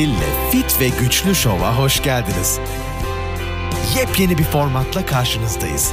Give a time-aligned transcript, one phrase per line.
[0.00, 2.60] Hill'le Fit ve Güçlü Şov'a hoş geldiniz.
[3.96, 5.92] Yepyeni bir formatla karşınızdayız.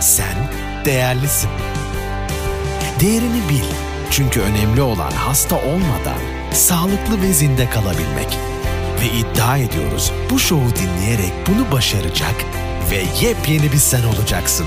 [0.00, 0.50] Sen
[0.84, 1.50] değerlisin.
[3.00, 3.64] Değerini bil.
[4.10, 6.18] Çünkü önemli olan hasta olmadan
[6.50, 8.38] sağlıklı ve zinde kalabilmek.
[9.00, 12.34] Ve iddia ediyoruz bu şovu dinleyerek bunu başaracak
[12.90, 14.66] ve yepyeni bir sen olacaksın.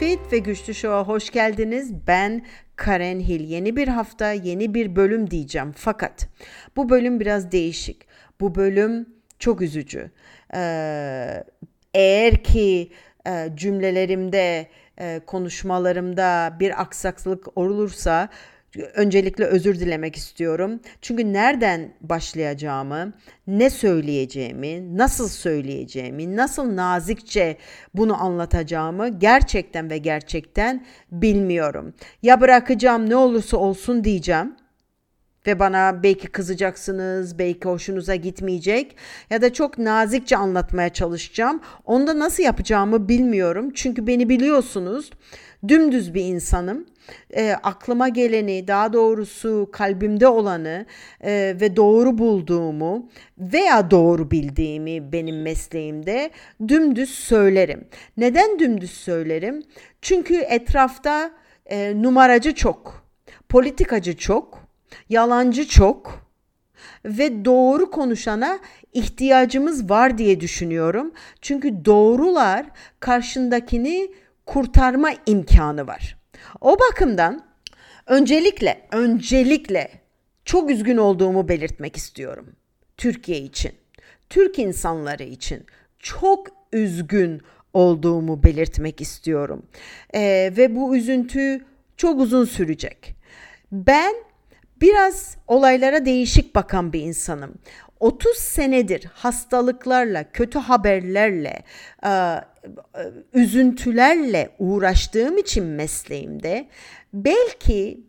[0.00, 1.92] Fit ve Güçlü Show'a hoş geldiniz.
[2.06, 2.42] Ben
[2.76, 3.40] Karen Hill.
[3.40, 5.72] Yeni bir hafta, yeni bir bölüm diyeceğim.
[5.76, 6.28] Fakat
[6.76, 7.96] bu bölüm biraz değişik.
[8.40, 9.06] Bu bölüm
[9.38, 10.10] çok üzücü.
[10.54, 11.44] Ee,
[11.94, 12.92] eğer ki
[13.26, 14.66] e, cümlelerimde,
[14.98, 18.28] e, konuşmalarımda bir aksaklık olursa
[18.94, 20.80] öncelikle özür dilemek istiyorum.
[21.02, 23.12] Çünkü nereden başlayacağımı,
[23.46, 27.56] ne söyleyeceğimi, nasıl söyleyeceğimi, nasıl nazikçe
[27.94, 31.94] bunu anlatacağımı gerçekten ve gerçekten bilmiyorum.
[32.22, 34.56] Ya bırakacağım ne olursa olsun diyeceğim
[35.46, 38.96] ve bana belki kızacaksınız, belki hoşunuza gitmeyecek
[39.30, 41.60] ya da çok nazikçe anlatmaya çalışacağım.
[41.84, 43.70] Onda nasıl yapacağımı bilmiyorum.
[43.74, 45.10] Çünkü beni biliyorsunuz.
[45.68, 46.86] Dümdüz bir insanım.
[47.36, 50.86] E, aklıma geleni, daha doğrusu kalbimde olanı
[51.20, 56.30] e, ve doğru bulduğumu veya doğru bildiğimi benim mesleğimde
[56.68, 57.88] dümdüz söylerim.
[58.16, 59.62] Neden dümdüz söylerim?
[60.02, 61.30] Çünkü etrafta
[61.66, 63.04] e, numaracı çok,
[63.48, 64.59] politikacı çok,
[65.08, 66.30] yalancı çok
[67.04, 68.58] ve doğru konuşana
[68.92, 71.12] ihtiyacımız var diye düşünüyorum.
[71.40, 72.66] Çünkü doğrular
[73.00, 74.10] karşındakini
[74.46, 76.16] kurtarma imkanı var.
[76.60, 77.44] O bakımdan
[78.06, 79.90] öncelikle öncelikle
[80.44, 82.52] çok üzgün olduğumu belirtmek istiyorum.
[82.96, 83.72] Türkiye için,
[84.30, 85.66] Türk insanları için
[85.98, 87.42] çok üzgün
[87.72, 89.66] olduğumu belirtmek istiyorum.
[90.14, 91.64] Ee, ve bu üzüntü
[91.96, 93.14] çok uzun sürecek.
[93.72, 94.14] Ben
[94.80, 97.54] biraz olaylara değişik bakan bir insanım.
[98.00, 101.62] 30 senedir hastalıklarla, kötü haberlerle,
[102.04, 102.42] e, e,
[103.32, 106.68] üzüntülerle uğraştığım için mesleğimde
[107.12, 108.00] belki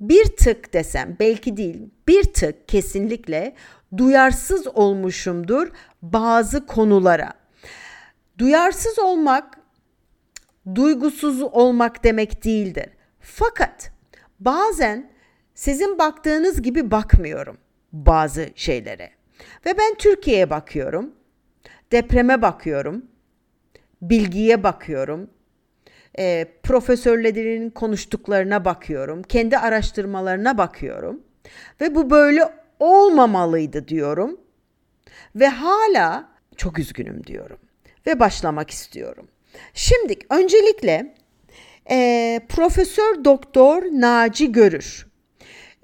[0.00, 3.54] bir tık desem, belki değil, bir tık kesinlikle
[3.96, 5.68] duyarsız olmuşumdur
[6.02, 7.32] bazı konulara.
[8.38, 9.58] Duyarsız olmak
[10.74, 12.88] duygusuz olmak demek değildir.
[13.20, 13.90] Fakat
[14.40, 15.13] bazen
[15.54, 17.58] sizin baktığınız gibi bakmıyorum
[17.92, 19.10] bazı şeylere.
[19.66, 21.14] Ve ben Türkiye'ye bakıyorum.
[21.92, 23.06] Depreme bakıyorum.
[24.02, 25.30] Bilgiye bakıyorum.
[26.18, 29.22] E, profesörlerin konuştuklarına bakıyorum.
[29.22, 31.20] Kendi araştırmalarına bakıyorum.
[31.80, 34.40] Ve bu böyle olmamalıydı diyorum.
[35.34, 37.58] Ve hala çok üzgünüm diyorum.
[38.06, 39.28] Ve başlamak istiyorum.
[39.74, 41.14] Şimdi öncelikle
[41.90, 45.13] e, Profesör Doktor Naci Görür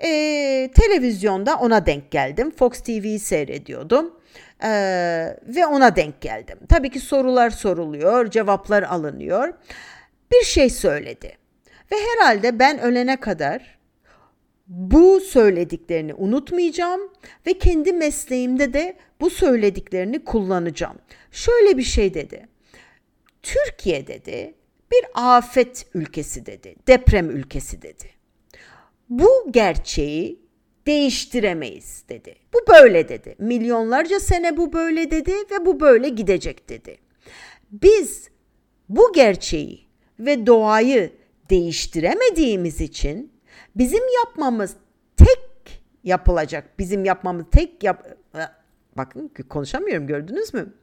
[0.03, 2.51] e, televizyonda ona denk geldim.
[2.51, 4.21] Fox TV'yi seyrediyordum.
[4.63, 6.59] Ee, ve ona denk geldim.
[6.69, 9.55] Tabii ki sorular soruluyor, cevaplar alınıyor.
[10.33, 11.39] Bir şey söyledi.
[11.93, 13.79] Ve herhalde ben ölene kadar
[14.67, 17.01] bu söylediklerini unutmayacağım
[17.47, 20.99] ve kendi mesleğimde de bu söylediklerini kullanacağım.
[21.31, 22.49] Şöyle bir şey dedi.
[23.43, 24.55] Türkiye dedi
[24.93, 28.20] bir afet ülkesi dedi, deprem ülkesi dedi
[29.11, 30.41] bu gerçeği
[30.87, 32.35] değiştiremeyiz dedi.
[32.55, 33.37] Bu böyle dedi.
[33.39, 36.99] Milyonlarca sene bu böyle dedi ve bu böyle gidecek dedi.
[37.73, 38.29] Biz
[38.89, 39.87] bu gerçeği
[40.19, 41.13] ve doğayı
[41.51, 43.33] değiştiremediğimiz için
[43.77, 44.77] bizim yapmamız
[45.17, 46.79] tek yapılacak.
[46.79, 48.07] Bizim yapmamız tek yap
[48.97, 50.75] Bakın konuşamıyorum gördünüz mü?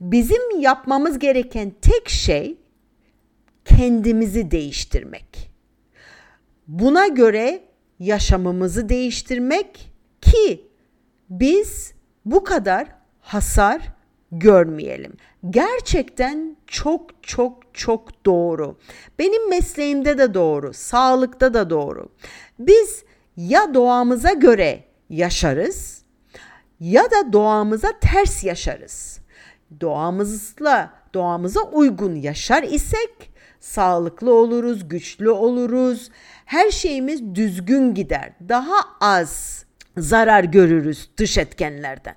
[0.00, 2.56] Bizim yapmamız gereken tek şey
[3.64, 5.47] kendimizi değiştirmek.
[6.68, 7.62] Buna göre
[7.98, 10.68] yaşamımızı değiştirmek ki
[11.30, 12.86] biz bu kadar
[13.20, 13.82] hasar
[14.32, 15.12] görmeyelim.
[15.50, 18.78] Gerçekten çok çok çok doğru.
[19.18, 22.08] Benim mesleğimde de doğru, sağlıkta da doğru.
[22.58, 23.04] Biz
[23.36, 26.02] ya doğamıza göre yaşarız
[26.80, 29.20] ya da doğamıza ters yaşarız.
[29.80, 33.30] Doğamızla doğamıza uygun yaşar isek
[33.60, 36.10] sağlıklı oluruz, güçlü oluruz.
[36.48, 38.32] Her şeyimiz düzgün gider.
[38.48, 39.64] Daha az
[39.96, 42.14] zarar görürüz dış etkenlerden.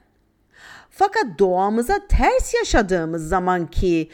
[0.89, 4.09] Fakat doğamıza ters yaşadığımız zaman ki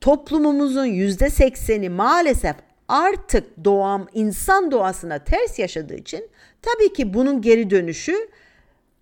[0.00, 2.56] toplumumuzun yüzde sekseni maalesef
[2.88, 6.30] artık doğam insan doğasına ters yaşadığı için
[6.62, 8.30] tabii ki bunun geri dönüşü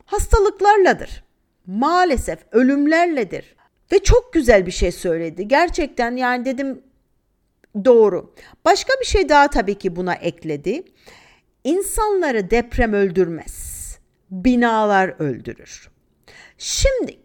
[0.05, 1.25] hastalıklarladır.
[1.67, 3.57] Maalesef ölümlerledir.
[3.93, 5.49] Ve çok güzel bir şey söyledi.
[5.49, 6.83] Gerçekten yani dedim
[7.85, 8.35] Doğru.
[8.65, 10.83] Başka bir şey daha tabii ki buna ekledi.
[11.65, 13.81] İnsanları deprem öldürmez.
[14.31, 15.91] binalar öldürür.
[16.59, 17.17] Şimdi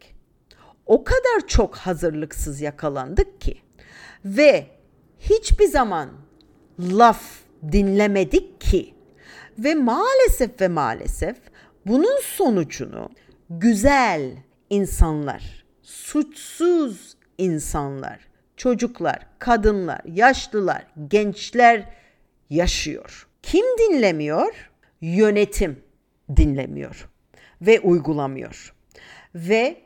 [0.86, 3.58] o kadar çok hazırlıksız yakalandık ki
[4.24, 4.66] ve
[5.18, 6.10] hiçbir zaman
[6.80, 7.22] laf
[7.72, 8.94] dinlemedik ki
[9.58, 11.36] ve maalesef ve maalesef
[11.86, 13.10] bunun sonucunu
[13.50, 14.36] güzel
[14.70, 21.84] insanlar, suçsuz insanlar, çocuklar, kadınlar, yaşlılar, gençler
[22.50, 23.26] yaşıyor.
[23.42, 24.70] Kim dinlemiyor?
[25.00, 25.82] Yönetim
[26.36, 27.08] dinlemiyor
[27.60, 28.74] ve uygulamıyor.
[29.34, 29.76] Ve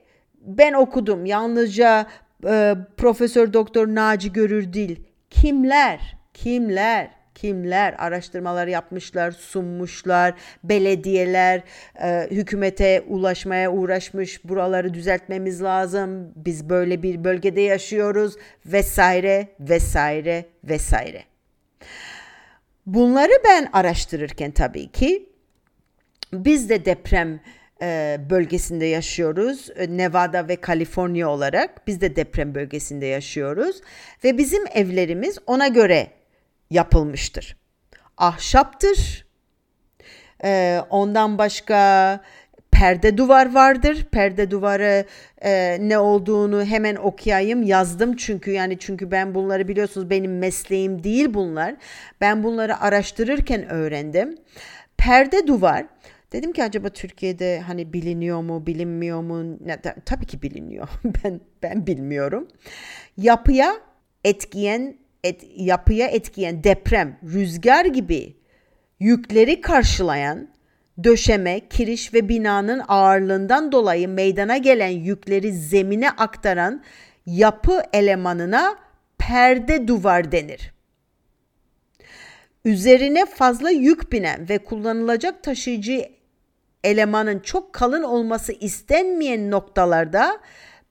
[0.40, 2.06] ben okudum yalnızca
[2.46, 5.00] e, Profesör Doktor Naci Görür değil.
[5.31, 6.17] Kimler?
[6.34, 7.11] Kimler?
[7.40, 10.34] Kimler araştırmalar yapmışlar, sunmuşlar,
[10.64, 11.62] belediyeler
[12.02, 21.25] e, hükümete ulaşmaya uğraşmış, buraları düzeltmemiz lazım, biz böyle bir bölgede yaşıyoruz vesaire vesaire vesaire.
[22.87, 25.28] Bunları ben araştırırken tabii ki
[26.32, 27.40] biz de deprem
[27.82, 29.70] e, bölgesinde yaşıyoruz.
[29.76, 33.81] E, Nevada ve Kaliforniya olarak biz de deprem bölgesinde yaşıyoruz
[34.25, 36.19] ve bizim evlerimiz ona göre
[36.70, 37.56] yapılmıştır.
[38.17, 39.26] Ahşaptır.
[40.44, 42.20] Ee, ondan başka
[42.70, 44.06] perde duvar vardır.
[44.12, 45.05] Perde duvarı
[45.44, 51.34] e, ne olduğunu hemen okuyayım yazdım çünkü yani çünkü ben bunları biliyorsunuz benim mesleğim değil
[51.34, 51.75] bunlar.
[52.20, 54.38] Ben bunları araştırırken öğrendim.
[54.96, 55.87] Perde duvar
[56.32, 59.67] Dedim ki acaba Türkiye'de hani biliniyor mu, bilinmiyor mu?
[59.67, 60.88] Ne, tabii ki biliniyor.
[61.25, 62.49] ben ben bilmiyorum.
[63.17, 63.76] Yapıya
[64.25, 68.37] etkiyen et, yapıya etkiyen deprem, rüzgar gibi
[69.00, 70.49] yükleri karşılayan
[71.05, 76.82] döşeme, kiriş ve binanın ağırlığından dolayı meydana gelen yükleri zemine aktaran
[77.26, 78.76] yapı elemanına
[79.19, 80.72] perde duvar denir.
[82.64, 86.08] Üzerine fazla yük binen ve kullanılacak taşıyıcı
[86.84, 90.40] elemanın çok kalın olması istenmeyen noktalarda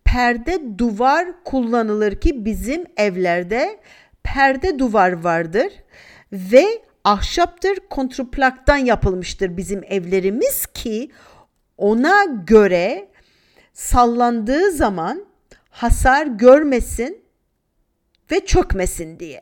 [0.06, 3.80] perde duvar kullanılır ki bizim evlerde
[4.24, 5.74] perde duvar vardır
[6.31, 6.66] ve
[7.04, 11.12] ahşaptır kontrplaktan yapılmıştır bizim evlerimiz ki
[11.77, 13.07] ona göre
[13.74, 15.25] sallandığı zaman
[15.69, 17.21] hasar görmesin
[18.31, 19.42] ve çökmesin diye.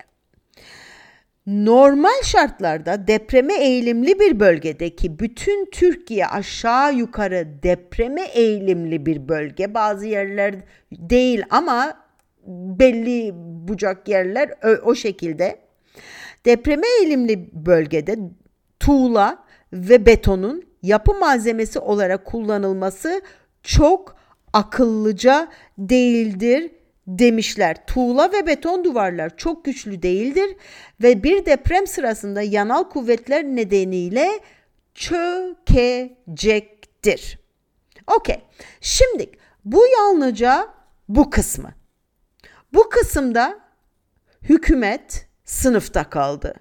[1.47, 9.73] Normal şartlarda depreme eğilimli bir bölgedeki bütün Türkiye aşağı yukarı depreme eğilimli bir bölge.
[9.73, 10.55] Bazı yerler
[10.91, 11.97] değil ama
[12.47, 13.33] belli
[13.67, 14.53] bucak yerler
[14.83, 15.59] o, şekilde.
[16.45, 18.17] Depreme eğilimli bölgede
[18.79, 19.43] tuğla
[19.73, 23.21] ve betonun yapı malzemesi olarak kullanılması
[23.63, 24.15] çok
[24.53, 25.47] akıllıca
[25.77, 26.71] değildir
[27.07, 27.85] demişler.
[27.87, 30.55] Tuğla ve beton duvarlar çok güçlü değildir
[31.01, 34.29] ve bir deprem sırasında yanal kuvvetler nedeniyle
[34.95, 37.39] çökecektir.
[38.17, 38.41] Okey.
[38.81, 39.29] Şimdi
[39.65, 40.67] bu yalnızca
[41.09, 41.76] bu kısmı.
[42.73, 43.59] Bu kısımda
[44.41, 46.53] hükümet sınıfta kaldı.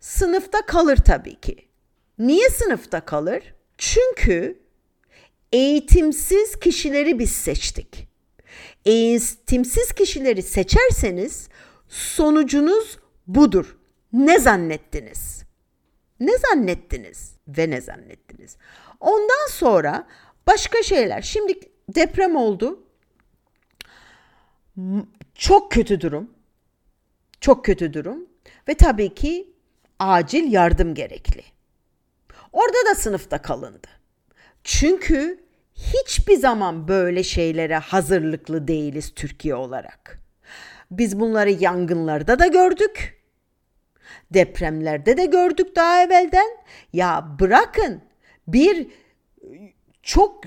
[0.00, 1.68] Sınıfta kalır tabii ki.
[2.18, 3.54] Niye sınıfta kalır?
[3.78, 4.62] Çünkü
[5.52, 8.08] eğitimsiz kişileri biz seçtik.
[8.84, 11.48] Eğitimsiz kişileri seçerseniz
[11.88, 13.76] sonucunuz budur.
[14.12, 15.44] Ne zannettiniz?
[16.20, 18.56] Ne zannettiniz ve ne zannettiniz?
[19.00, 20.06] Ondan sonra
[20.46, 21.22] başka şeyler.
[21.22, 22.86] Şimdi deprem oldu
[25.34, 26.30] çok kötü durum.
[27.40, 28.26] Çok kötü durum
[28.68, 29.50] ve tabii ki
[29.98, 31.42] acil yardım gerekli.
[32.52, 33.88] Orada da sınıfta kalındı.
[34.64, 40.18] Çünkü hiçbir zaman böyle şeylere hazırlıklı değiliz Türkiye olarak.
[40.90, 43.22] Biz bunları yangınlarda da gördük.
[44.30, 46.48] Depremlerde de gördük daha evvelden.
[46.92, 48.02] Ya bırakın
[48.48, 48.86] bir
[50.02, 50.44] çok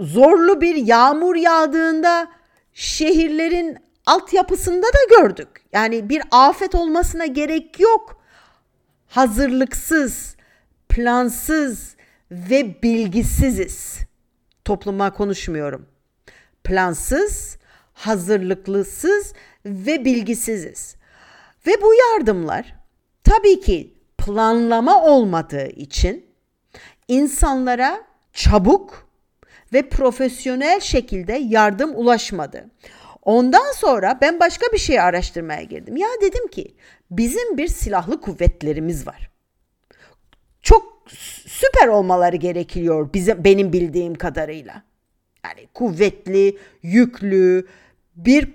[0.00, 2.30] zorlu bir yağmur yağdığında
[2.74, 5.48] şehirlerin altyapısında da gördük.
[5.72, 8.22] Yani bir afet olmasına gerek yok.
[9.06, 10.36] Hazırlıksız,
[10.88, 11.96] plansız
[12.30, 13.98] ve bilgisiziz.
[14.64, 15.86] Topluma konuşmuyorum.
[16.64, 17.58] Plansız,
[17.92, 19.32] hazırlıklısız
[19.66, 20.96] ve bilgisiziz.
[21.66, 22.74] Ve bu yardımlar
[23.24, 26.26] tabii ki planlama olmadığı için
[27.08, 29.03] insanlara çabuk
[29.74, 32.70] ve profesyonel şekilde yardım ulaşmadı.
[33.22, 35.96] Ondan sonra ben başka bir şey araştırmaya girdim.
[35.96, 36.74] Ya dedim ki
[37.10, 39.30] bizim bir silahlı kuvvetlerimiz var.
[40.62, 41.04] Çok
[41.46, 44.82] süper olmaları gerekiyor bizim benim bildiğim kadarıyla.
[45.44, 47.66] Yani kuvvetli, yüklü,
[48.16, 48.54] bir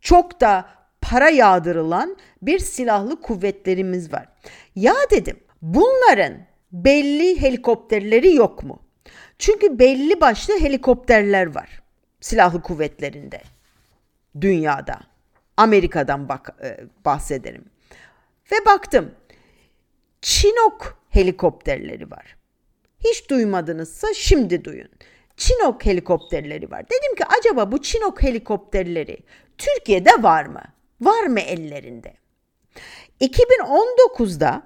[0.00, 0.68] çok da
[1.00, 4.28] para yağdırılan bir silahlı kuvvetlerimiz var.
[4.76, 6.32] Ya dedim bunların
[6.72, 8.82] belli helikopterleri yok mu?
[9.40, 11.82] Çünkü belli başlı helikopterler var
[12.20, 13.40] silahlı kuvvetlerinde
[14.40, 15.00] dünyada.
[15.56, 17.64] Amerika'dan bak e, bahsederim.
[18.52, 19.14] Ve baktım.
[20.22, 22.36] Chinook helikopterleri var.
[23.04, 24.88] Hiç duymadınızsa şimdi duyun.
[25.36, 26.84] Chinook helikopterleri var.
[26.84, 29.18] Dedim ki acaba bu Chinook helikopterleri
[29.58, 30.62] Türkiye'de var mı?
[31.00, 32.14] Var mı ellerinde?
[33.20, 34.62] 2019'da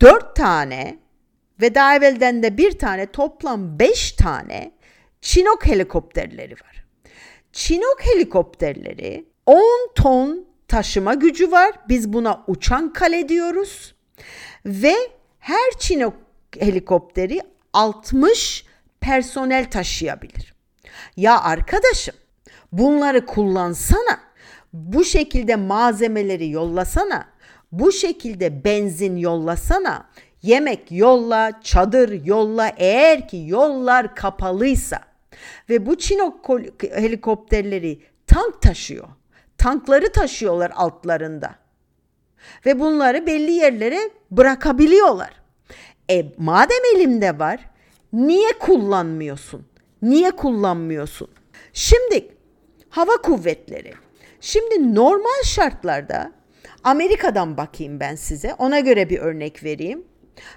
[0.00, 0.98] 4 tane
[1.60, 4.72] ve daha evvelden de bir tane toplam 5 tane
[5.20, 6.84] Chinook helikopterleri var.
[7.52, 9.62] Chinook helikopterleri 10
[9.94, 11.72] ton taşıma gücü var.
[11.88, 13.94] Biz buna uçan kale diyoruz.
[14.66, 14.94] Ve
[15.38, 16.14] her Chinook
[16.58, 17.40] helikopteri
[17.72, 18.66] 60
[19.00, 20.54] personel taşıyabilir.
[21.16, 22.14] Ya arkadaşım
[22.72, 24.20] bunları kullansana.
[24.72, 27.28] Bu şekilde malzemeleri yollasana.
[27.72, 30.08] Bu şekilde benzin yollasana.
[30.42, 34.98] Yemek yolla, çadır yolla eğer ki yollar kapalıysa
[35.68, 36.48] ve bu Çinok
[36.80, 39.08] helikopterleri tank taşıyor.
[39.58, 41.54] Tankları taşıyorlar altlarında.
[42.66, 43.98] Ve bunları belli yerlere
[44.30, 45.30] bırakabiliyorlar.
[46.10, 47.70] E madem elimde var
[48.12, 49.66] niye kullanmıyorsun?
[50.02, 51.28] Niye kullanmıyorsun?
[51.72, 52.28] Şimdi
[52.90, 53.94] hava kuvvetleri.
[54.40, 56.32] Şimdi normal şartlarda
[56.84, 58.54] Amerika'dan bakayım ben size.
[58.54, 60.04] Ona göre bir örnek vereyim.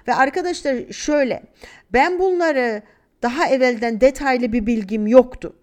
[0.08, 1.42] Ve arkadaşlar şöyle
[1.92, 2.82] ben bunları
[3.22, 5.56] daha evvelden detaylı bir bilgim yoktu.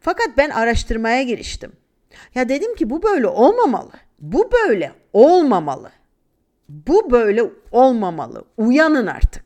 [0.00, 1.72] Fakat ben araştırmaya giriştim.
[2.34, 3.92] Ya dedim ki bu böyle olmamalı.
[4.18, 5.90] Bu böyle olmamalı.
[6.68, 8.44] Bu böyle olmamalı.
[8.56, 9.44] Uyanın artık.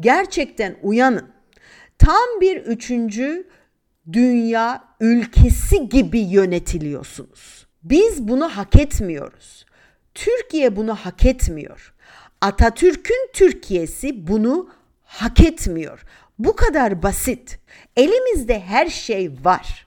[0.00, 1.28] Gerçekten uyanın.
[1.98, 3.48] Tam bir üçüncü
[4.12, 7.66] dünya ülkesi gibi yönetiliyorsunuz.
[7.82, 9.66] Biz bunu hak etmiyoruz.
[10.14, 11.93] Türkiye bunu hak etmiyor.
[12.40, 14.70] Atatürk'ün Türkiye'si bunu
[15.04, 16.04] hak etmiyor.
[16.38, 17.58] Bu kadar basit.
[17.96, 19.86] Elimizde her şey var.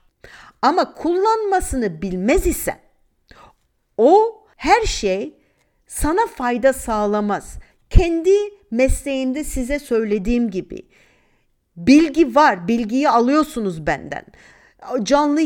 [0.62, 2.80] Ama kullanmasını bilmez isen
[3.98, 5.34] o her şey
[5.86, 7.58] sana fayda sağlamaz.
[7.90, 8.36] Kendi
[8.70, 10.82] mesleğimde size söylediğim gibi
[11.76, 12.68] bilgi var.
[12.68, 14.24] Bilgiyi alıyorsunuz benden.
[15.02, 15.40] Canlı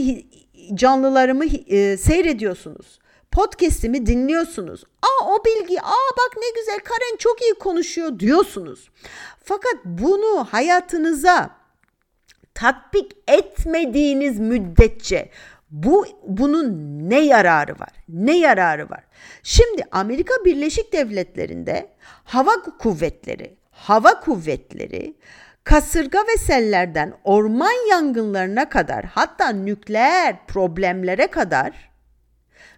[0.75, 2.99] canlılarımı e, seyrediyorsunuz.
[3.33, 4.85] Podcast'imi dinliyorsunuz.
[5.03, 8.91] Aa o bilgi, aa bak ne güzel Karen çok iyi konuşuyor diyorsunuz.
[9.45, 11.51] Fakat bunu hayatınıza
[12.55, 15.31] tatbik etmediğiniz müddetçe
[15.71, 16.69] bu bunun
[17.11, 17.93] ne yararı var?
[18.09, 19.05] Ne yararı var?
[19.43, 21.89] Şimdi Amerika Birleşik Devletleri'nde
[22.25, 25.17] hava kuvvetleri, hava kuvvetleri
[25.65, 31.92] kasırga ve sellerden orman yangınlarına kadar hatta nükleer problemlere kadar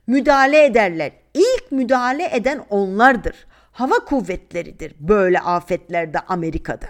[0.06, 1.12] müdahale ederler.
[1.34, 3.46] İlk müdahale eden onlardır.
[3.72, 6.86] Hava kuvvetleridir böyle afetlerde Amerika'da.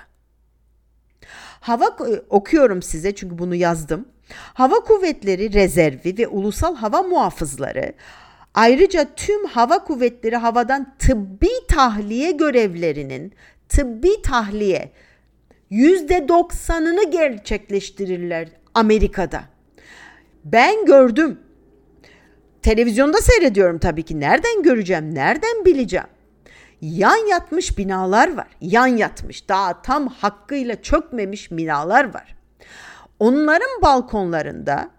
[1.60, 1.96] Hava
[2.30, 4.08] okuyorum size çünkü bunu yazdım.
[4.54, 7.92] Hava kuvvetleri rezervi ve ulusal hava muhafızları
[8.54, 13.32] ayrıca tüm hava kuvvetleri havadan tıbbi tahliye görevlerinin
[13.68, 14.92] tıbbi tahliye
[15.70, 19.44] yüzde doksanını gerçekleştirirler Amerika'da.
[20.44, 21.38] Ben gördüm.
[22.64, 24.20] Televizyonda seyrediyorum tabii ki.
[24.20, 25.14] Nereden göreceğim?
[25.14, 26.06] Nereden bileceğim?
[26.80, 28.46] Yan yatmış binalar var.
[28.60, 29.48] Yan yatmış.
[29.48, 32.36] Daha tam hakkıyla çökmemiş binalar var.
[33.18, 34.90] Onların balkonlarında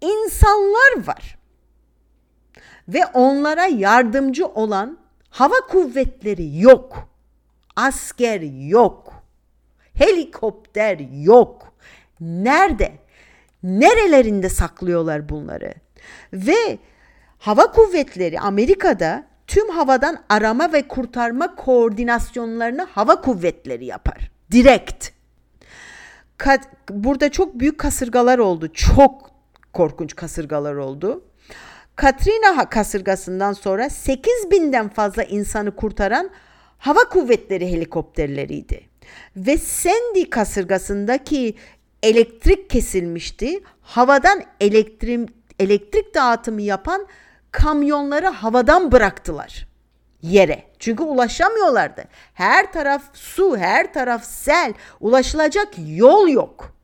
[0.00, 1.38] insanlar var.
[2.88, 4.98] Ve onlara yardımcı olan
[5.30, 7.08] hava kuvvetleri yok.
[7.76, 9.12] Asker yok.
[9.94, 11.72] Helikopter yok.
[12.20, 12.92] Nerede?
[13.62, 15.74] Nerelerinde saklıyorlar bunları?
[16.32, 16.78] Ve
[17.42, 24.30] hava kuvvetleri Amerika'da tüm havadan arama ve kurtarma koordinasyonlarını hava kuvvetleri yapar.
[24.52, 25.08] Direkt.
[26.90, 28.72] Burada çok büyük kasırgalar oldu.
[28.72, 29.30] Çok
[29.72, 31.24] korkunç kasırgalar oldu.
[31.96, 36.30] Katrina kasırgasından sonra 8 binden fazla insanı kurtaran
[36.78, 38.88] hava kuvvetleri helikopterleriydi.
[39.36, 41.54] Ve Sandy kasırgasındaki
[42.02, 43.60] elektrik kesilmişti.
[43.80, 47.06] Havadan elektrik, elektrik dağıtımı yapan
[47.52, 49.66] kamyonları havadan bıraktılar
[50.22, 50.62] yere.
[50.78, 52.04] Çünkü ulaşamıyorlardı.
[52.34, 54.74] Her taraf su, her taraf sel.
[55.00, 56.76] Ulaşılacak yol yok.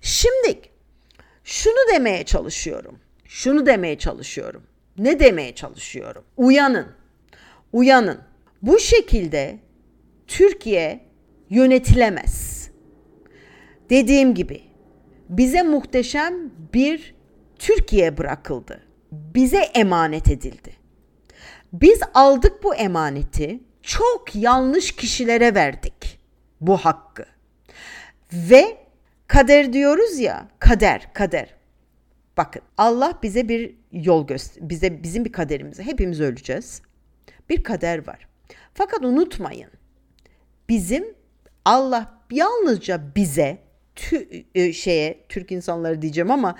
[0.00, 0.60] Şimdi
[1.44, 2.98] şunu demeye çalışıyorum.
[3.24, 4.62] Şunu demeye çalışıyorum.
[4.98, 6.24] Ne demeye çalışıyorum?
[6.36, 6.86] Uyanın.
[7.72, 8.20] Uyanın.
[8.62, 9.58] Bu şekilde
[10.26, 11.04] Türkiye
[11.50, 12.70] yönetilemez.
[13.90, 14.62] Dediğim gibi
[15.28, 16.34] bize muhteşem
[16.74, 17.14] bir
[17.58, 18.89] Türkiye bırakıldı.
[19.12, 20.72] Bize emanet edildi.
[21.72, 26.20] Biz aldık bu emaneti, çok yanlış kişilere verdik
[26.60, 27.24] bu hakkı.
[28.32, 28.76] Ve
[29.26, 31.54] kader diyoruz ya, kader, kader.
[32.36, 35.78] Bakın Allah bize bir yol göster bize bizim bir kaderimiz.
[35.78, 36.82] Hepimiz öleceğiz.
[37.48, 38.28] Bir kader var.
[38.74, 39.70] Fakat unutmayın.
[40.68, 41.04] Bizim
[41.64, 43.58] Allah yalnızca bize
[43.94, 46.56] tü, e, şeye Türk insanları diyeceğim ama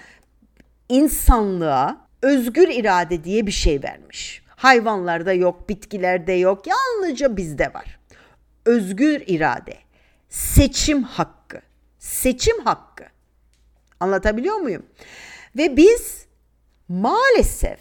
[0.88, 4.42] insanlığa özgür irade diye bir şey vermiş.
[4.48, 7.98] Hayvanlarda yok, bitkilerde yok, yalnızca bizde var.
[8.64, 9.74] Özgür irade,
[10.28, 11.60] seçim hakkı,
[11.98, 13.04] seçim hakkı.
[14.00, 14.86] Anlatabiliyor muyum?
[15.56, 16.26] Ve biz
[16.88, 17.78] maalesef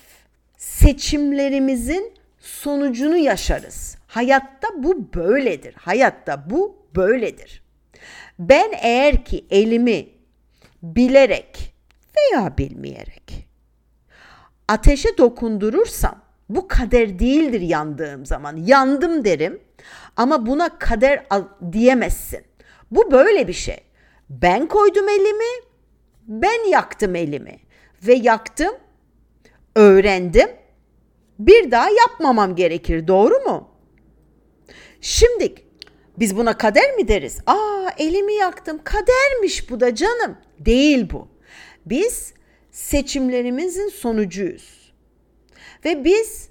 [0.57, 3.97] seçimlerimizin sonucunu yaşarız.
[4.07, 5.73] Hayatta bu böyledir.
[5.73, 7.63] Hayatta bu böyledir.
[8.39, 10.09] Ben eğer ki elimi
[10.83, 11.73] bilerek
[12.17, 13.48] veya bilmeyerek
[14.69, 18.57] ateşe dokundurursam bu kader değildir yandığım zaman.
[18.57, 19.61] Yandım derim
[20.17, 21.25] ama buna kader
[21.71, 22.41] diyemezsin.
[22.91, 23.77] Bu böyle bir şey.
[24.29, 25.65] Ben koydum elimi,
[26.27, 27.59] ben yaktım elimi
[28.07, 28.73] ve yaktım,
[29.75, 30.49] öğrendim.
[31.39, 33.69] Bir daha yapmamam gerekir, doğru mu?
[35.01, 35.55] Şimdi
[36.19, 37.39] biz buna kader mi deriz?
[37.47, 40.37] Aa elimi yaktım, kadermiş bu da canım.
[40.59, 41.27] Değil bu.
[41.85, 42.33] Biz
[42.79, 44.93] seçimlerimizin sonucuyuz.
[45.85, 46.49] Ve biz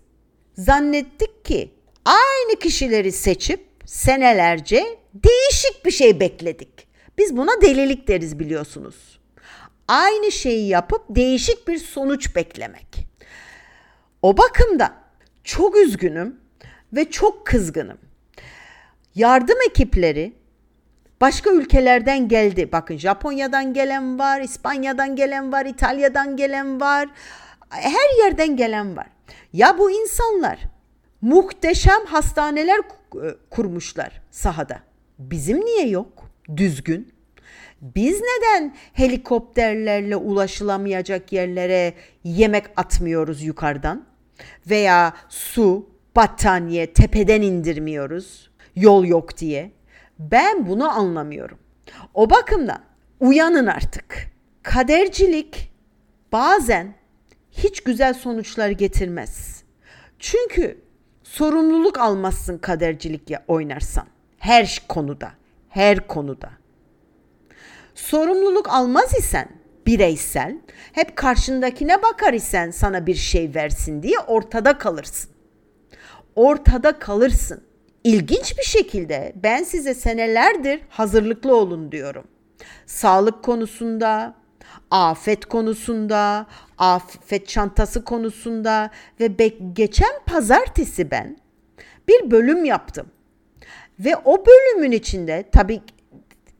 [0.54, 6.88] zannettik ki aynı kişileri seçip senelerce değişik bir şey bekledik.
[7.18, 9.20] Biz buna delilik deriz biliyorsunuz.
[9.88, 13.06] Aynı şeyi yapıp değişik bir sonuç beklemek.
[14.22, 14.94] O bakımda
[15.44, 16.40] çok üzgünüm
[16.92, 17.98] ve çok kızgınım.
[19.14, 20.32] Yardım ekipleri
[21.20, 22.72] başka ülkelerden geldi.
[22.72, 27.08] Bakın Japonya'dan gelen var, İspanya'dan gelen var, İtalya'dan gelen var.
[27.70, 29.06] Her yerden gelen var.
[29.52, 30.58] Ya bu insanlar
[31.20, 32.80] muhteşem hastaneler
[33.50, 34.78] kurmuşlar sahada.
[35.18, 36.30] Bizim niye yok?
[36.56, 37.12] Düzgün.
[37.80, 44.06] Biz neden helikopterlerle ulaşılamayacak yerlere yemek atmıyoruz yukarıdan?
[44.66, 49.70] Veya su, battaniye tepeden indirmiyoruz yol yok diye.
[50.18, 51.58] Ben bunu anlamıyorum.
[52.14, 52.80] O bakımdan
[53.20, 54.30] uyanın artık.
[54.62, 55.72] Kadercilik
[56.32, 56.94] bazen
[57.50, 59.62] hiç güzel sonuçlar getirmez.
[60.18, 60.80] Çünkü
[61.22, 64.06] sorumluluk almazsın kadercilik ya oynarsan.
[64.38, 65.30] Her konuda,
[65.68, 66.50] her konuda.
[67.94, 69.48] Sorumluluk almaz isen
[69.86, 70.58] bireysel,
[70.92, 75.30] hep karşındakine bakar isen sana bir şey versin diye ortada kalırsın.
[76.34, 77.67] Ortada kalırsın.
[78.08, 82.24] İlginç bir şekilde ben size senelerdir hazırlıklı olun diyorum.
[82.86, 84.34] Sağlık konusunda,
[84.90, 86.46] afet konusunda,
[86.78, 88.90] afet çantası konusunda
[89.20, 91.38] ve geçen pazartesi ben
[92.08, 93.06] bir bölüm yaptım.
[94.00, 95.80] Ve o bölümün içinde tabii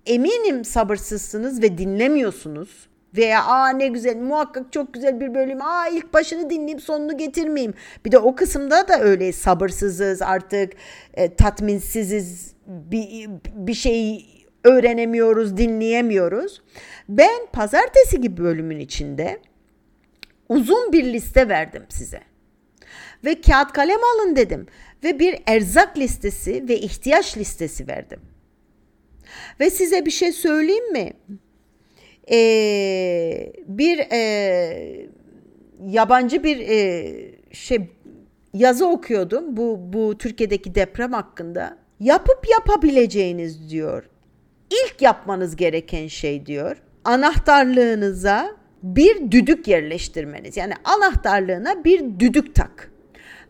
[0.06, 2.88] eminim sabırsızsınız ve dinlemiyorsunuz.
[3.16, 5.62] Veya aa ne güzel muhakkak çok güzel bir bölüm.
[5.62, 7.74] Aa ilk başını dinleyip sonunu getirmeyeyim.
[8.04, 10.72] Bir de o kısımda da öyle sabırsızız artık
[11.14, 14.26] e, tatminsiziz bir, bir şey
[14.64, 16.62] öğrenemiyoruz dinleyemiyoruz.
[17.08, 19.40] Ben pazartesi gibi bölümün içinde
[20.48, 22.20] uzun bir liste verdim size.
[23.24, 24.66] Ve kağıt kalem alın dedim.
[25.04, 28.20] Ve bir erzak listesi ve ihtiyaç listesi verdim.
[29.60, 31.12] Ve size bir şey söyleyeyim mi?
[32.32, 35.08] Ee, bir e,
[35.86, 37.14] yabancı bir e,
[37.52, 37.90] şey
[38.54, 41.78] yazı okuyordum bu bu Türkiye'deki deprem hakkında.
[42.00, 44.08] Yapıp yapabileceğiniz diyor.
[44.70, 46.82] İlk yapmanız gereken şey diyor.
[47.04, 50.56] Anahtarlığınıza bir düdük yerleştirmeniz.
[50.56, 52.90] Yani anahtarlığına bir düdük tak.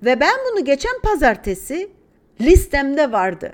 [0.05, 1.91] Ve ben bunu geçen pazartesi
[2.41, 3.53] listemde vardı.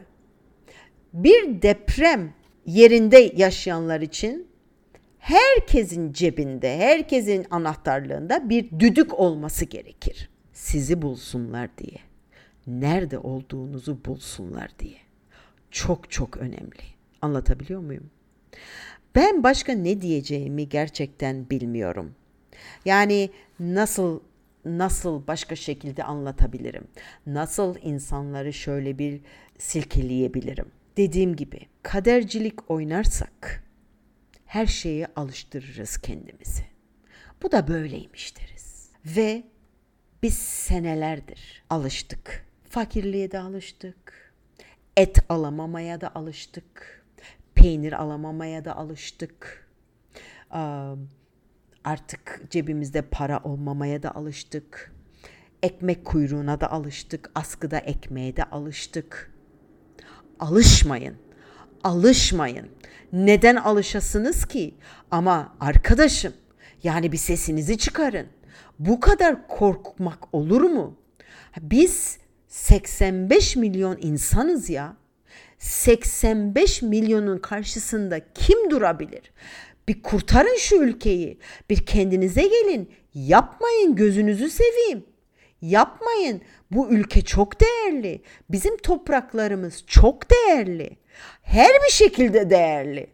[1.13, 2.33] Bir deprem
[2.67, 4.47] yerinde yaşayanlar için
[5.25, 10.29] herkesin cebinde, herkesin anahtarlığında bir düdük olması gerekir.
[10.53, 11.99] Sizi bulsunlar diye.
[12.67, 14.99] Nerede olduğunuzu bulsunlar diye.
[15.71, 16.83] Çok çok önemli.
[17.23, 18.11] Anlatabiliyor muyum?
[19.15, 22.15] Ben başka ne diyeceğimi gerçekten bilmiyorum.
[22.85, 24.21] Yani nasıl
[24.65, 26.85] nasıl başka şekilde anlatabilirim?
[27.27, 29.21] Nasıl insanları şöyle bir
[29.59, 30.67] silkeleyebilirim?
[30.97, 33.65] Dediğim gibi kadercilik oynarsak
[34.55, 36.62] her şeye alıştırırız kendimizi.
[37.43, 38.90] Bu da böyleymiş deriz.
[39.07, 39.45] Ve
[40.23, 42.47] biz senelerdir alıştık.
[42.71, 44.35] Fakirliğe de alıştık.
[44.97, 47.05] Et alamamaya da alıştık.
[47.55, 49.69] Peynir alamamaya da alıştık.
[51.85, 54.95] Artık cebimizde para olmamaya da alıştık.
[55.62, 57.31] Ekmek kuyruğuna da alıştık.
[57.35, 59.35] Askıda ekmeğe de alıştık.
[60.40, 61.24] Alışmayın.
[61.85, 62.68] Alışmayın.
[63.12, 64.75] Neden alışasınız ki?
[65.11, 66.33] Ama arkadaşım
[66.83, 68.27] yani bir sesinizi çıkarın.
[68.79, 70.97] Bu kadar korkmak olur mu?
[71.61, 72.18] Biz
[72.49, 74.97] 85 milyon insanız ya.
[75.59, 79.33] 85 milyonun karşısında kim durabilir?
[79.88, 81.38] Bir kurtarın şu ülkeyi.
[81.70, 82.90] Bir kendinize gelin.
[83.14, 85.05] Yapmayın gözünüzü seveyim.
[85.62, 86.40] Yapmayın.
[86.70, 88.23] Bu ülke çok değerli.
[88.51, 90.97] Bizim topraklarımız çok değerli.
[91.42, 93.07] Her bir şekilde değerli.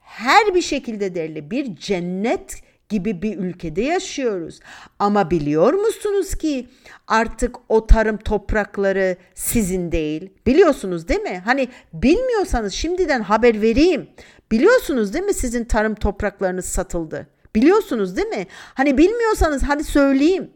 [0.00, 1.50] Her bir şekilde değerli.
[1.50, 4.60] Bir cennet gibi bir ülkede yaşıyoruz.
[4.98, 6.68] Ama biliyor musunuz ki
[7.06, 10.30] artık o tarım toprakları sizin değil.
[10.46, 11.42] Biliyorsunuz değil mi?
[11.44, 14.08] Hani bilmiyorsanız şimdiden haber vereyim.
[14.52, 17.26] Biliyorsunuz değil mi sizin tarım topraklarınız satıldı?
[17.54, 18.46] Biliyorsunuz değil mi?
[18.74, 20.50] Hani bilmiyorsanız hadi söyleyeyim.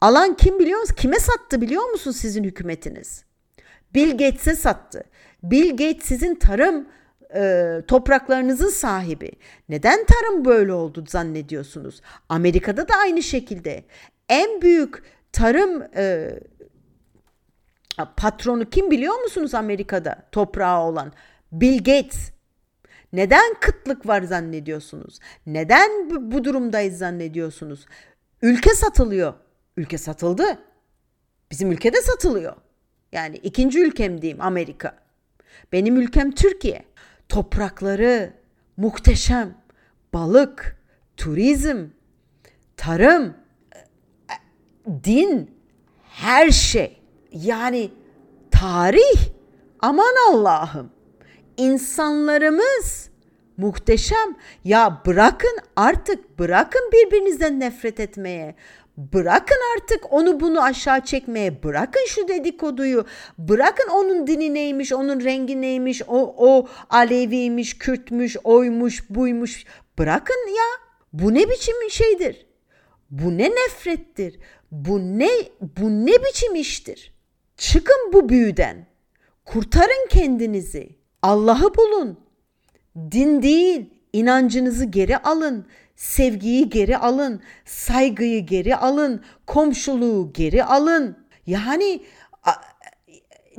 [0.00, 1.00] Alan kim biliyor musunuz?
[1.00, 3.24] Kime sattı biliyor musunuz sizin hükümetiniz?
[3.94, 5.04] Bill Gates'e sattı.
[5.42, 6.88] Bill Gates sizin tarım
[7.34, 9.30] e, topraklarınızın sahibi.
[9.68, 12.00] Neden tarım böyle oldu zannediyorsunuz?
[12.28, 13.84] Amerika'da da aynı şekilde.
[14.28, 16.30] En büyük tarım e,
[18.16, 21.12] patronu kim biliyor musunuz Amerika'da toprağı olan?
[21.52, 22.30] Bill Gates.
[23.12, 25.18] Neden kıtlık var zannediyorsunuz?
[25.46, 27.86] Neden bu, durumdayız zannediyorsunuz?
[28.42, 29.34] Ülke satılıyor.
[29.76, 30.58] Ülke satıldı.
[31.50, 32.56] Bizim ülkede satılıyor.
[33.12, 35.07] Yani ikinci ülkem diyeyim Amerika.
[35.72, 36.84] Benim ülkem Türkiye.
[37.28, 38.32] Toprakları
[38.76, 39.54] muhteşem.
[40.14, 40.76] Balık,
[41.16, 41.86] turizm,
[42.76, 43.34] tarım,
[45.04, 45.50] din,
[46.02, 47.02] her şey.
[47.32, 47.90] Yani
[48.50, 49.28] tarih.
[49.80, 50.90] Aman Allah'ım.
[51.56, 53.10] İnsanlarımız
[53.56, 54.36] muhteşem.
[54.64, 58.54] Ya bırakın artık bırakın birbirinizden nefret etmeye.
[58.98, 61.62] Bırakın artık onu bunu aşağı çekmeye.
[61.62, 63.04] Bırakın şu dedikoduyu.
[63.38, 69.64] Bırakın onun dini neymiş, onun rengi neymiş, o, o Aleviymiş, Kürtmüş, oymuş, buymuş.
[69.98, 70.88] Bırakın ya.
[71.12, 72.46] Bu ne biçim şeydir?
[73.10, 74.38] Bu ne nefrettir?
[74.70, 75.30] Bu ne
[75.60, 77.12] bu ne biçim iştir?
[77.56, 78.86] Çıkın bu büyüden.
[79.44, 80.88] Kurtarın kendinizi.
[81.22, 82.20] Allah'ı bulun.
[83.10, 85.66] Din değil, inancınızı geri alın.
[85.98, 91.26] Sevgiyi geri alın, saygıyı geri alın, komşuluğu geri alın.
[91.46, 92.02] Yani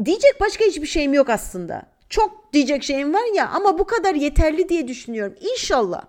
[0.05, 1.83] diyecek başka hiçbir şeyim yok aslında.
[2.09, 5.35] Çok diyecek şeyim var ya ama bu kadar yeterli diye düşünüyorum.
[5.53, 6.03] İnşallah.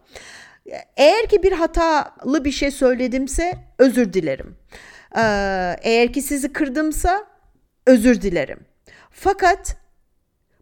[0.96, 4.56] Eğer ki bir hatalı bir şey söyledimse özür dilerim.
[5.16, 7.26] Ee, eğer ki sizi kırdımsa
[7.86, 8.66] özür dilerim.
[9.10, 9.76] Fakat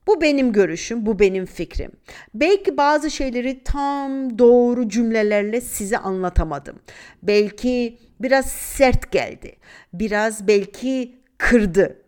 [0.09, 1.92] bu benim görüşüm, bu benim fikrim.
[2.35, 6.79] Belki bazı şeyleri tam doğru cümlelerle size anlatamadım.
[7.23, 9.57] Belki biraz sert geldi.
[9.92, 12.03] Biraz belki kırdı.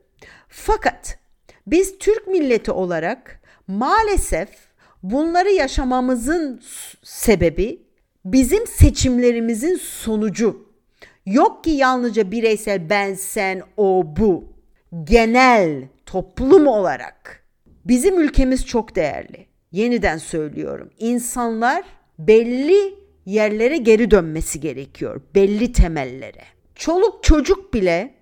[0.49, 1.19] Fakat
[1.67, 4.49] biz Türk milleti olarak maalesef
[5.03, 6.63] bunları yaşamamızın
[7.03, 7.83] sebebi
[8.25, 10.71] bizim seçimlerimizin sonucu.
[11.27, 14.45] Yok ki yalnızca bireysel ben, sen, o, bu.
[15.05, 17.40] Genel toplum olarak
[17.85, 19.47] Bizim ülkemiz çok değerli.
[19.73, 20.91] Yeniden söylüyorum.
[20.99, 21.85] İnsanlar
[22.19, 22.95] belli
[23.27, 25.21] yerlere geri dönmesi gerekiyor.
[25.35, 26.45] Belli temellere.
[26.75, 28.15] Çoluk çocuk bile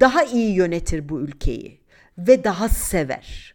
[0.00, 1.80] daha iyi yönetir bu ülkeyi
[2.18, 3.54] ve daha sever.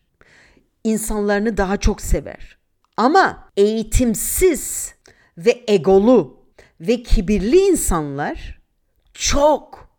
[0.83, 2.57] İnsanlarını daha çok sever.
[2.97, 4.95] Ama eğitimsiz
[5.37, 6.45] ve egolu
[6.79, 8.61] ve kibirli insanlar
[9.13, 9.89] çok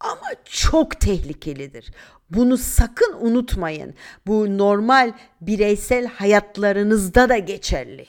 [0.00, 1.92] ama çok tehlikelidir.
[2.30, 3.94] Bunu sakın unutmayın.
[4.26, 8.06] Bu normal bireysel hayatlarınızda da geçerli.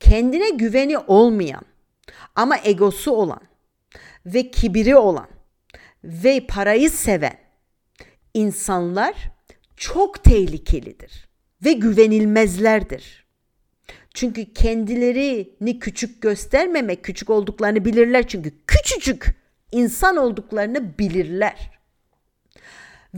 [0.00, 1.62] Kendine güveni olmayan
[2.34, 3.40] ama egosu olan
[4.26, 5.28] ve kibiri olan
[6.04, 7.38] ve parayı seven
[8.34, 9.30] insanlar
[9.76, 11.28] çok tehlikelidir
[11.64, 13.26] ve güvenilmezlerdir.
[14.14, 19.34] Çünkü kendilerini küçük göstermemek, küçük olduklarını bilirler çünkü küçücük
[19.72, 21.75] insan olduklarını bilirler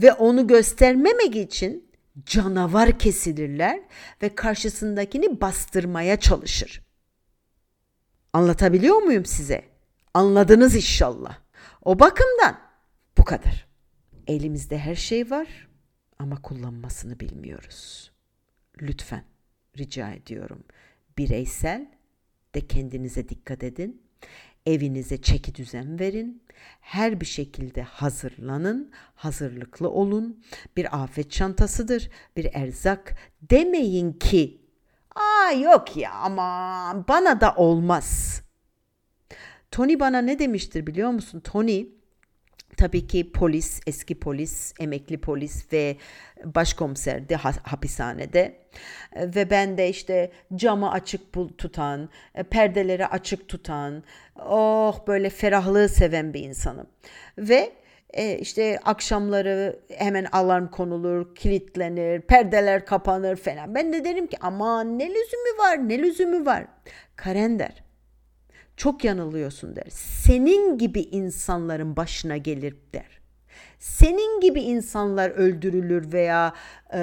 [0.01, 1.91] ve onu göstermemek için
[2.25, 3.79] canavar kesilirler
[4.21, 6.81] ve karşısındakini bastırmaya çalışır.
[8.33, 9.65] Anlatabiliyor muyum size?
[10.13, 11.39] Anladınız inşallah.
[11.81, 12.59] O bakımdan
[13.17, 13.67] bu kadar.
[14.27, 15.67] Elimizde her şey var
[16.19, 18.11] ama kullanmasını bilmiyoruz.
[18.81, 19.23] Lütfen
[19.77, 20.63] rica ediyorum.
[21.17, 21.91] Bireysel
[22.55, 24.01] de kendinize dikkat edin.
[24.69, 26.43] Evinize çeki düzen verin.
[26.81, 30.43] Her bir şekilde hazırlanın, hazırlıklı olun.
[30.77, 33.15] Bir afet çantasıdır, bir erzak.
[33.41, 34.61] Demeyin ki,
[35.15, 38.41] aa yok ya ama bana da olmaz.
[39.71, 41.39] Tony bana ne demiştir biliyor musun?
[41.39, 41.87] Tony
[42.79, 45.97] tabii ki polis, eski polis, emekli polis ve
[46.45, 48.55] başkomiser de hapishanede.
[49.15, 51.21] Ve ben de işte camı açık
[51.57, 54.03] tutan, e, perdeleri açık tutan,
[54.45, 56.87] oh böyle ferahlığı seven bir insanım.
[57.37, 57.71] Ve
[58.13, 63.75] e, işte akşamları hemen alarm konulur, kilitlenir, perdeler kapanır falan.
[63.75, 66.65] Ben de derim ki aman ne lüzumu var, ne lüzumu var.
[67.15, 67.88] Karen der.
[68.79, 69.87] Çok yanılıyorsun der.
[69.89, 73.21] Senin gibi insanların başına gelir der.
[73.79, 76.53] Senin gibi insanlar öldürülür veya
[76.93, 77.01] e,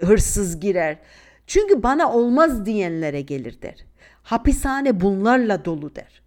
[0.00, 0.98] hırsız girer.
[1.46, 3.84] Çünkü bana olmaz diyenlere gelir der.
[4.22, 6.22] Hapishane bunlarla dolu der.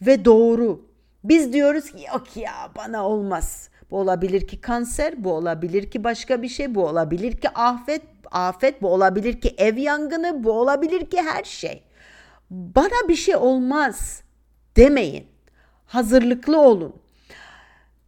[0.00, 0.88] Ve doğru
[1.24, 3.68] biz diyoruz ki yok ya bana olmaz.
[3.90, 8.82] Bu olabilir ki kanser, bu olabilir ki başka bir şey, bu olabilir ki afet, afet,
[8.82, 11.82] bu olabilir ki ev yangını, bu olabilir ki her şey.
[12.50, 14.22] Bana bir şey olmaz
[14.76, 15.26] demeyin.
[15.86, 16.96] Hazırlıklı olun.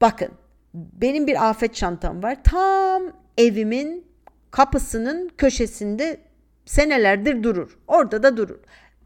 [0.00, 0.28] Bakın
[0.74, 2.38] benim bir afet çantam var.
[2.44, 3.02] Tam
[3.38, 4.06] evimin
[4.50, 6.20] kapısının köşesinde
[6.64, 7.78] senelerdir durur.
[7.86, 8.58] Orada da durur.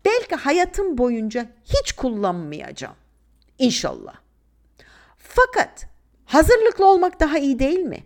[0.05, 2.95] Belki hayatım boyunca hiç kullanmayacağım.
[3.59, 4.15] İnşallah.
[5.17, 5.87] Fakat
[6.25, 8.05] hazırlıklı olmak daha iyi değil mi?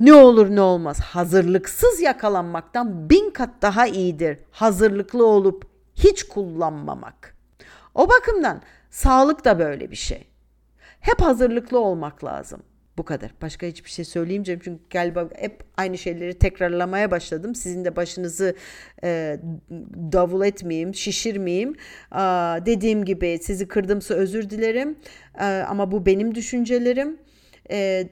[0.00, 5.71] Ne olur ne olmaz hazırlıksız yakalanmaktan bin kat daha iyidir hazırlıklı olup
[6.04, 7.36] hiç kullanmamak.
[7.94, 10.26] O bakımdan sağlık da böyle bir şey.
[11.00, 12.62] Hep hazırlıklı olmak lazım.
[12.98, 13.34] Bu kadar.
[13.42, 17.54] Başka hiçbir şey söyleyemeyeceğim çünkü galiba hep aynı şeyleri tekrarlamaya başladım.
[17.54, 18.56] Sizin de başınızı
[19.04, 19.40] e,
[20.12, 21.76] davul etmeyeyim, şişirmeyeyim.
[22.10, 24.98] Aa, dediğim gibi sizi kırdımsa özür dilerim.
[25.40, 27.18] Ee, ama bu benim düşüncelerim.
[27.72, 28.08] E,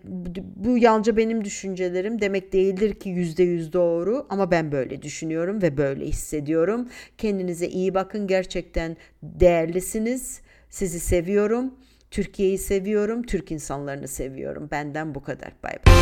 [0.56, 5.76] bu yalnızca benim düşüncelerim demek değildir ki yüzde yüz doğru ama ben böyle düşünüyorum ve
[5.76, 6.88] böyle hissediyorum.
[7.18, 10.40] Kendinize iyi bakın gerçekten değerlisiniz.
[10.70, 11.74] Sizi seviyorum.
[12.10, 14.68] Türkiye'yi seviyorum, Türk insanlarını seviyorum.
[14.70, 15.52] Benden bu kadar.
[15.62, 15.94] Bay bay.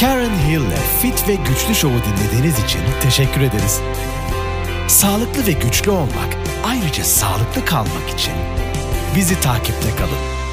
[0.00, 3.80] Karen Hill'le Fit ve Güçlü Show'u dinlediğiniz için teşekkür ederiz.
[4.88, 8.34] Sağlıklı ve güçlü olmak, ayrıca sağlıklı kalmak için
[9.16, 10.47] bizi takipte kalın.